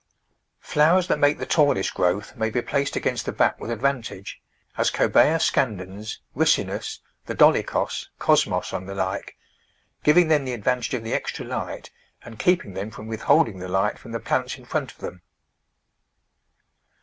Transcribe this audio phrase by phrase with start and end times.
[0.61, 4.41] Flowers that make the tallest growth may be placed against the back with advantage—
[4.79, 9.37] as Cobaea scandens, Ricinus, the Dolichos, Cosmos, and the like;
[10.03, 11.91] giving them the advantage of the extra light
[12.23, 15.21] and keeping them from withholding the light from the plants in front of them.